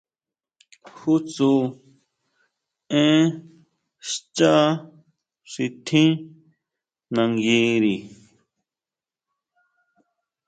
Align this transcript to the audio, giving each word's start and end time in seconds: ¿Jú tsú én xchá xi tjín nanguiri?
¿Jú 0.95 1.13
tsú 1.31 1.51
én 3.01 3.23
xchá 4.09 4.55
xi 5.51 5.65
tjín 5.85 6.11
nanguiri? 7.15 7.95